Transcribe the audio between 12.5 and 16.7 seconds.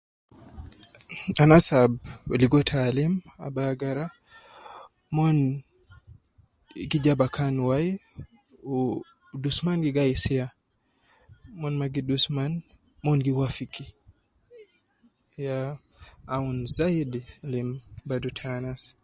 mma, umon gi wafiki, ya awun